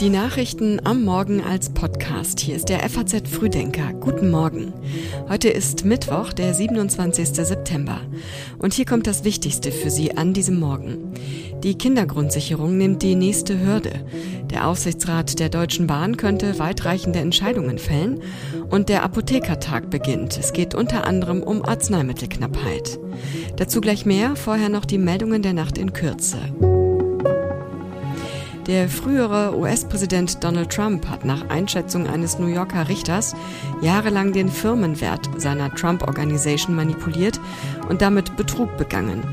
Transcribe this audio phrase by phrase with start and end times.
[0.00, 2.40] Die Nachrichten am Morgen als Podcast.
[2.40, 3.92] Hier ist der FAZ Frühdenker.
[3.92, 4.72] Guten Morgen.
[5.28, 7.28] Heute ist Mittwoch, der 27.
[7.28, 8.00] September.
[8.58, 11.12] Und hier kommt das Wichtigste für Sie an diesem Morgen.
[11.62, 13.92] Die Kindergrundsicherung nimmt die nächste Hürde.
[14.48, 18.22] Der Aufsichtsrat der Deutschen Bahn könnte weitreichende Entscheidungen fällen
[18.70, 20.38] und der Apothekertag beginnt.
[20.38, 22.98] Es geht unter anderem um Arzneimittelknappheit.
[23.56, 26.38] Dazu gleich mehr, vorher noch die Meldungen der Nacht in Kürze.
[28.70, 33.34] Der frühere US-Präsident Donald Trump hat nach Einschätzung eines New Yorker Richters
[33.82, 37.40] jahrelang den Firmenwert seiner Trump Organization manipuliert
[37.88, 39.24] und damit Betrug begangen.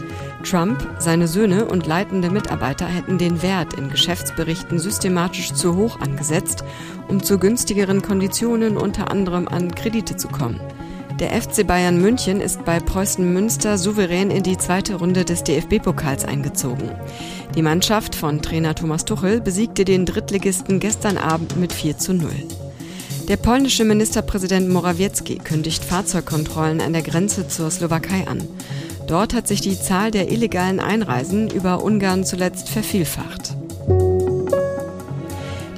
[0.43, 6.63] Trump, seine Söhne und leitende Mitarbeiter hätten den Wert in Geschäftsberichten systematisch zu hoch angesetzt,
[7.07, 10.59] um zu günstigeren Konditionen unter anderem an Kredite zu kommen.
[11.19, 16.25] Der FC Bayern München ist bei Preußen Münster souverän in die zweite Runde des DFB-Pokals
[16.25, 16.91] eingezogen.
[17.55, 22.29] Die Mannschaft von Trainer Thomas Tuchel besiegte den Drittligisten gestern Abend mit 4 zu 0.
[23.27, 28.47] Der polnische Ministerpräsident Morawiecki kündigt Fahrzeugkontrollen an der Grenze zur Slowakei an.
[29.07, 33.55] Dort hat sich die Zahl der illegalen Einreisen über Ungarn zuletzt vervielfacht.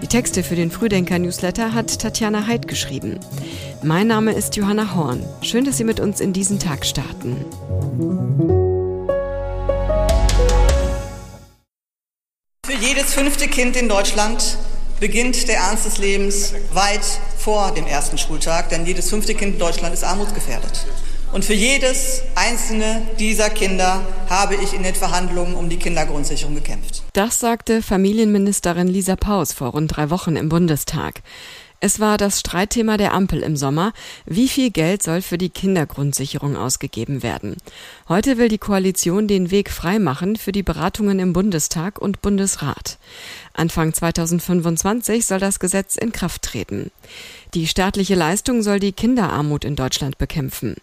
[0.01, 3.19] Die Texte für den Frühdenker-Newsletter hat Tatjana Heid geschrieben.
[3.81, 5.23] Mein Name ist Johanna Horn.
[5.41, 7.45] Schön, dass Sie mit uns in diesen Tag starten.
[12.65, 14.57] Für jedes fünfte Kind in Deutschland
[14.99, 17.05] beginnt der Ernst des Lebens weit
[17.37, 20.85] vor dem ersten Schultag, denn jedes fünfte Kind in Deutschland ist armutsgefährdet.
[21.31, 27.03] Und für jedes einzelne dieser Kinder habe ich in den Verhandlungen um die Kindergrundsicherung gekämpft.
[27.13, 31.21] Das sagte Familienministerin Lisa Paus vor rund drei Wochen im Bundestag.
[31.81, 33.93] Es war das Streitthema der Ampel im Sommer.
[34.25, 37.55] Wie viel Geld soll für die Kindergrundsicherung ausgegeben werden?
[38.09, 42.97] Heute will die Koalition den Weg freimachen für die Beratungen im Bundestag und Bundesrat.
[43.53, 46.91] Anfang 2025 soll das Gesetz in Kraft treten.
[47.55, 50.75] Die staatliche Leistung soll die Kinderarmut in Deutschland bekämpfen.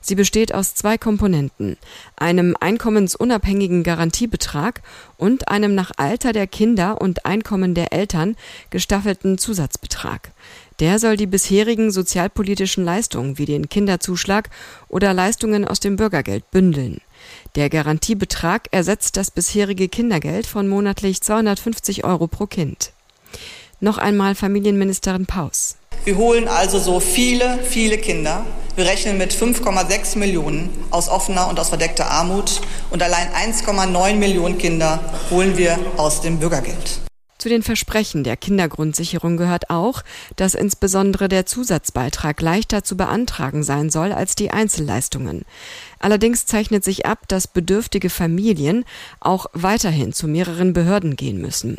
[0.00, 1.76] Sie besteht aus zwei Komponenten,
[2.16, 4.80] einem einkommensunabhängigen Garantiebetrag
[5.18, 8.36] und einem nach Alter der Kinder und Einkommen der Eltern
[8.70, 10.32] gestaffelten Zusatzbetrag.
[10.80, 14.48] Der soll die bisherigen sozialpolitischen Leistungen wie den Kinderzuschlag
[14.88, 17.02] oder Leistungen aus dem Bürgergeld bündeln.
[17.54, 22.92] Der Garantiebetrag ersetzt das bisherige Kindergeld von monatlich 250 Euro pro Kind.
[23.80, 25.76] Noch einmal Familienministerin Paus.
[26.04, 28.44] Wir holen also so viele, viele Kinder.
[28.76, 32.60] Wir rechnen mit 5,6 Millionen aus offener und aus verdeckter Armut
[32.90, 35.00] und allein 1,9 Millionen Kinder
[35.30, 37.03] holen wir aus dem Bürgergeld.
[37.44, 40.02] Zu den Versprechen der Kindergrundsicherung gehört auch,
[40.36, 45.44] dass insbesondere der Zusatzbeitrag leichter zu beantragen sein soll als die Einzelleistungen.
[45.98, 48.86] Allerdings zeichnet sich ab, dass bedürftige Familien
[49.20, 51.76] auch weiterhin zu mehreren Behörden gehen müssen.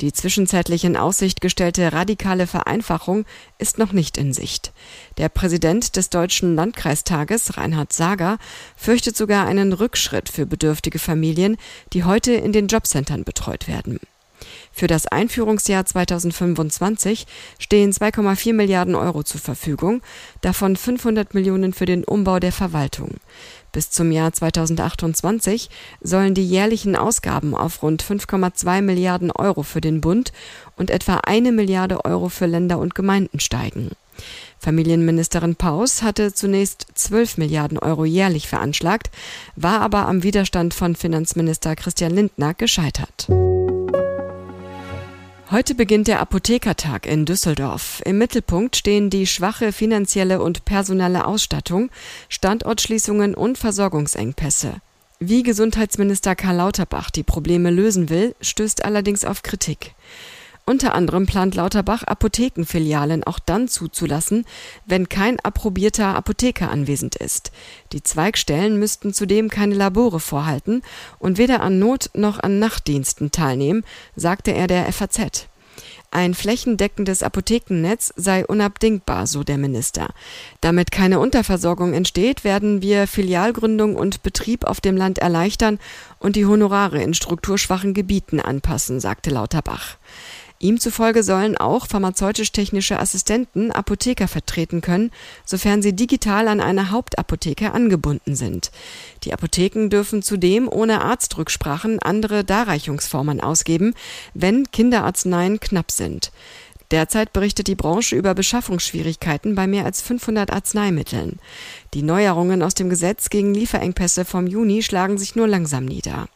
[0.00, 3.26] Die zwischenzeitlich in Aussicht gestellte radikale Vereinfachung
[3.58, 4.72] ist noch nicht in Sicht.
[5.18, 8.38] Der Präsident des Deutschen Landkreistages, Reinhard Sager,
[8.74, 11.58] fürchtet sogar einen Rückschritt für bedürftige Familien,
[11.92, 14.00] die heute in den Jobcentern betreut werden.
[14.76, 17.26] Für das Einführungsjahr 2025
[17.58, 20.02] stehen 2,4 Milliarden Euro zur Verfügung,
[20.42, 23.12] davon 500 Millionen für den Umbau der Verwaltung.
[23.72, 25.70] Bis zum Jahr 2028
[26.02, 30.34] sollen die jährlichen Ausgaben auf rund 5,2 Milliarden Euro für den Bund
[30.76, 33.92] und etwa eine Milliarde Euro für Länder und Gemeinden steigen.
[34.58, 39.10] Familienministerin Paus hatte zunächst 12 Milliarden Euro jährlich veranschlagt,
[39.54, 43.28] war aber am Widerstand von Finanzminister Christian Lindner gescheitert.
[45.56, 48.02] Heute beginnt der Apothekertag in Düsseldorf.
[48.04, 51.88] Im Mittelpunkt stehen die schwache finanzielle und personelle Ausstattung,
[52.28, 54.82] Standortschließungen und Versorgungsengpässe.
[55.18, 59.94] Wie Gesundheitsminister Karl Lauterbach die Probleme lösen will, stößt allerdings auf Kritik.
[60.68, 64.44] Unter anderem plant Lauterbach, Apothekenfilialen auch dann zuzulassen,
[64.84, 67.52] wenn kein approbierter Apotheker anwesend ist.
[67.92, 70.82] Die Zweigstellen müssten zudem keine Labore vorhalten
[71.20, 73.84] und weder an Not- noch an Nachtdiensten teilnehmen,
[74.16, 75.46] sagte er der FAZ.
[76.10, 80.08] Ein flächendeckendes Apothekennetz sei unabdingbar, so der Minister.
[80.60, 85.78] Damit keine Unterversorgung entsteht, werden wir Filialgründung und Betrieb auf dem Land erleichtern
[86.18, 89.96] und die Honorare in strukturschwachen Gebieten anpassen, sagte Lauterbach.
[90.58, 95.10] Ihm zufolge sollen auch pharmazeutisch-technische Assistenten Apotheker vertreten können,
[95.44, 98.70] sofern sie digital an eine Hauptapotheke angebunden sind.
[99.24, 103.94] Die Apotheken dürfen zudem ohne Arztrücksprachen andere Darreichungsformen ausgeben,
[104.32, 106.32] wenn Kinderarzneien knapp sind.
[106.90, 111.40] Derzeit berichtet die Branche über Beschaffungsschwierigkeiten bei mehr als 500 Arzneimitteln.
[111.94, 116.28] Die Neuerungen aus dem Gesetz gegen Lieferengpässe vom Juni schlagen sich nur langsam nieder.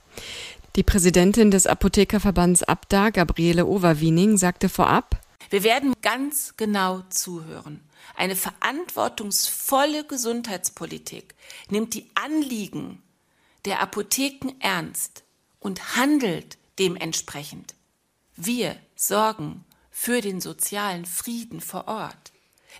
[0.76, 5.20] Die Präsidentin des Apothekerverbands Abda, Gabriele Overwiening, sagte vorab,
[5.50, 7.80] wir werden ganz genau zuhören.
[8.14, 11.34] Eine verantwortungsvolle Gesundheitspolitik
[11.70, 13.02] nimmt die Anliegen
[13.64, 15.24] der Apotheken ernst
[15.58, 17.74] und handelt dementsprechend.
[18.36, 22.29] Wir sorgen für den sozialen Frieden vor Ort.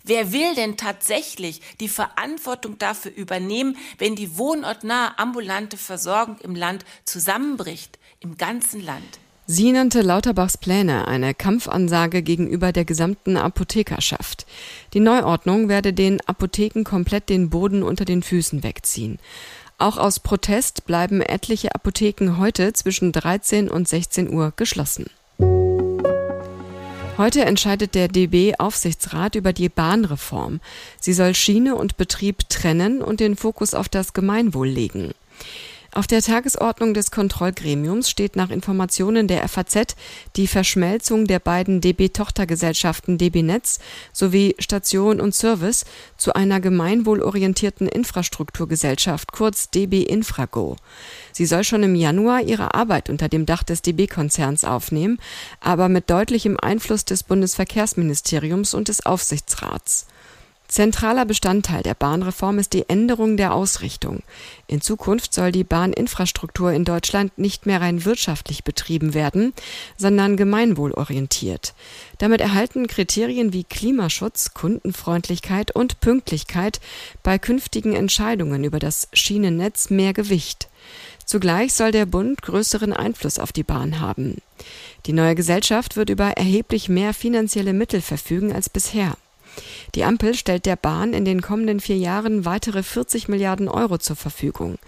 [0.04, 6.84] Wer will denn tatsächlich die Verantwortung dafür übernehmen, wenn die wohnortnahe ambulante Versorgung im Land
[7.04, 9.18] zusammenbricht, im ganzen Land?
[9.46, 14.46] Sie nannte Lauterbachs Pläne eine Kampfansage gegenüber der gesamten Apothekerschaft.
[14.94, 19.18] Die Neuordnung werde den Apotheken komplett den Boden unter den Füßen wegziehen.
[19.76, 25.10] Auch aus Protest bleiben etliche Apotheken heute zwischen 13 und 16 Uhr geschlossen.
[27.20, 30.58] Heute entscheidet der DB-Aufsichtsrat über die Bahnreform.
[30.98, 35.12] Sie soll Schiene und Betrieb trennen und den Fokus auf das Gemeinwohl legen.
[35.92, 39.96] Auf der Tagesordnung des Kontrollgremiums steht nach Informationen der FAZ
[40.36, 43.80] die Verschmelzung der beiden DB-Tochtergesellschaften DB Netz
[44.12, 45.84] sowie Station und Service
[46.16, 50.76] zu einer gemeinwohlorientierten Infrastrukturgesellschaft, kurz DB Infrago.
[51.32, 55.18] Sie soll schon im Januar ihre Arbeit unter dem Dach des DB-Konzerns aufnehmen,
[55.58, 60.06] aber mit deutlichem Einfluss des Bundesverkehrsministeriums und des Aufsichtsrats.
[60.70, 64.22] Zentraler Bestandteil der Bahnreform ist die Änderung der Ausrichtung.
[64.68, 69.52] In Zukunft soll die Bahninfrastruktur in Deutschland nicht mehr rein wirtschaftlich betrieben werden,
[69.96, 71.74] sondern gemeinwohlorientiert.
[72.18, 76.80] Damit erhalten Kriterien wie Klimaschutz, Kundenfreundlichkeit und Pünktlichkeit
[77.24, 80.68] bei künftigen Entscheidungen über das Schienennetz mehr Gewicht.
[81.24, 84.36] Zugleich soll der Bund größeren Einfluss auf die Bahn haben.
[85.06, 89.16] Die neue Gesellschaft wird über erheblich mehr finanzielle Mittel verfügen als bisher.
[89.94, 94.16] Die Ampel stellt der Bahn in den kommenden vier Jahren weitere 40 Milliarden Euro zur
[94.16, 94.78] Verfügung.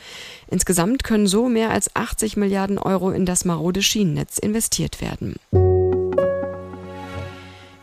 [0.49, 5.37] Insgesamt können so mehr als 80 Milliarden Euro in das marode Schienennetz investiert werden.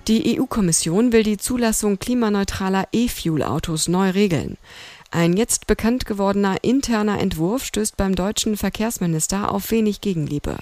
[0.07, 4.57] Die EU-Kommission will die Zulassung klimaneutraler E-Fuel-Autos neu regeln.
[5.11, 10.57] Ein jetzt bekannt gewordener interner Entwurf stößt beim deutschen Verkehrsminister auf wenig Gegenliebe.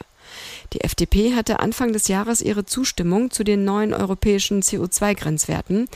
[0.74, 5.88] Die FDP hatte Anfang des Jahres ihre Zustimmung zu den neuen europäischen CO2-Grenzwerten,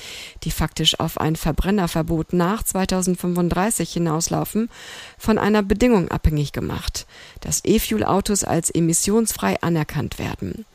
[0.43, 4.69] die faktisch auf ein Verbrennerverbot nach 2035 hinauslaufen,
[5.17, 7.05] von einer Bedingung abhängig gemacht,
[7.41, 10.65] dass E-Fuel-Autos als emissionsfrei anerkannt werden.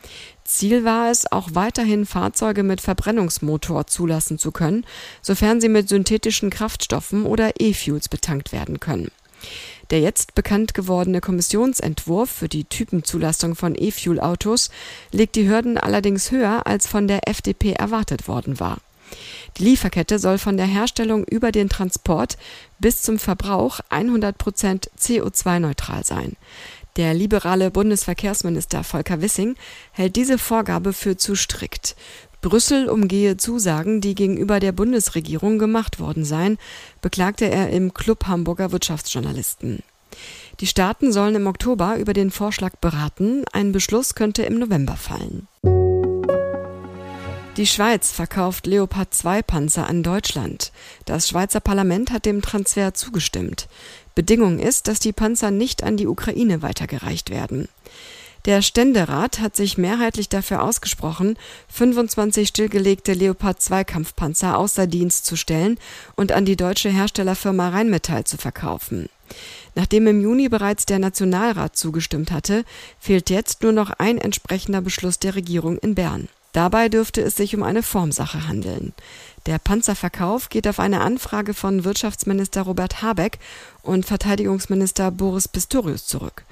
[0.43, 4.85] Ziel war es, auch weiterhin Fahrzeuge mit Verbrennungsmotor zulassen zu können,
[5.21, 9.11] sofern sie mit synthetischen Kraftstoffen oder E-Fuels betankt werden können.
[9.89, 14.69] Der jetzt bekannt gewordene Kommissionsentwurf für die Typenzulassung von E-Fuel-Autos
[15.11, 18.79] legt die Hürden allerdings höher, als von der FDP erwartet worden war.
[19.57, 22.37] Die Lieferkette soll von der Herstellung über den Transport
[22.79, 26.35] bis zum Verbrauch 100 Prozent CO2-neutral sein.
[26.97, 29.55] Der liberale Bundesverkehrsminister Volker Wissing
[29.91, 31.95] hält diese Vorgabe für zu strikt.
[32.41, 36.57] Brüssel umgehe Zusagen, die gegenüber der Bundesregierung gemacht worden seien,
[37.01, 39.83] beklagte er im Club Hamburger Wirtschaftsjournalisten.
[40.59, 45.47] Die Staaten sollen im Oktober über den Vorschlag beraten, ein Beschluss könnte im November fallen.
[47.57, 50.71] Die Schweiz verkauft Leopard 2 Panzer an Deutschland.
[51.05, 53.67] Das Schweizer Parlament hat dem Transfer zugestimmt.
[54.13, 57.67] Bedingung ist, dass die Panzer nicht an die Ukraine weitergereicht werden.
[58.47, 65.35] Der Ständerat hat sich mehrheitlich dafür ausgesprochen, 25 stillgelegte Leopard 2 Kampfpanzer außer Dienst zu
[65.35, 65.77] stellen
[66.15, 69.09] und an die deutsche Herstellerfirma Rheinmetall zu verkaufen.
[69.75, 72.63] Nachdem im Juni bereits der Nationalrat zugestimmt hatte,
[73.01, 76.29] fehlt jetzt nur noch ein entsprechender Beschluss der Regierung in Bern.
[76.53, 78.93] Dabei dürfte es sich um eine Formsache handeln.
[79.45, 83.39] Der Panzerverkauf geht auf eine Anfrage von Wirtschaftsminister Robert Habeck
[83.83, 86.45] und Verteidigungsminister Boris Pistorius zurück.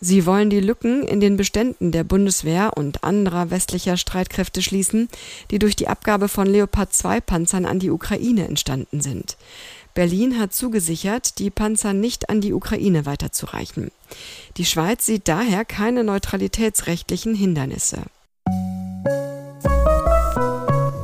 [0.00, 5.08] Sie wollen die Lücken in den Beständen der Bundeswehr und anderer westlicher Streitkräfte schließen,
[5.50, 9.36] die durch die Abgabe von Leopard 2 Panzern an die Ukraine entstanden sind.
[9.94, 13.90] Berlin hat zugesichert, die Panzer nicht an die Ukraine weiterzureichen.
[14.58, 18.02] Die Schweiz sieht daher keine neutralitätsrechtlichen Hindernisse.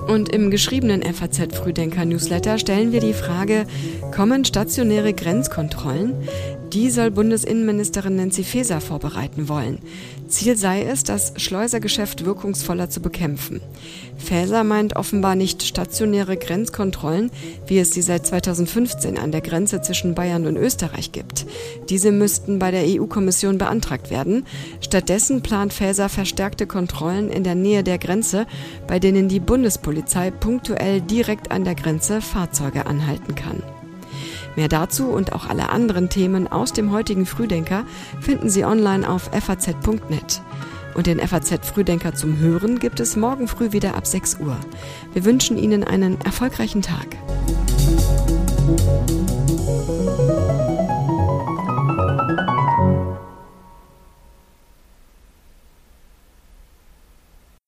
[0.07, 3.67] Und im geschriebenen FAZ Frühdenker Newsletter stellen wir die Frage,
[4.15, 6.29] kommen stationäre Grenzkontrollen?
[6.73, 9.79] Die soll Bundesinnenministerin Nancy Faeser vorbereiten wollen.
[10.29, 13.61] Ziel sei es, das Schleusergeschäft wirkungsvoller zu bekämpfen.
[14.17, 17.31] Faeser meint offenbar nicht stationäre Grenzkontrollen,
[17.67, 21.45] wie es sie seit 2015 an der Grenze zwischen Bayern und Österreich gibt.
[21.91, 24.47] Diese müssten bei der EU-Kommission beantragt werden.
[24.81, 28.47] Stattdessen plant Faeser verstärkte Kontrollen in der Nähe der Grenze,
[28.87, 33.63] bei denen die Bundespolizei punktuell direkt an der Grenze Fahrzeuge anhalten kann.
[34.57, 37.85] Mehr dazu und auch alle anderen Themen aus dem heutigen Frühdenker
[38.21, 40.43] finden Sie online auf faz.net.
[40.95, 44.57] Und den FAZ Frühdenker zum Hören gibt es morgen früh wieder ab 6 Uhr.
[45.15, 47.07] Wir wünschen Ihnen einen erfolgreichen Tag.